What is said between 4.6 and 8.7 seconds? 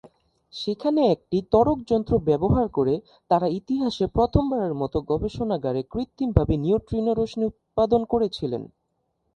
মত গবেষণাগারে কৃত্রিমভাবে নিউট্রিনো রশ্মি উৎপাদন করেছিলেন।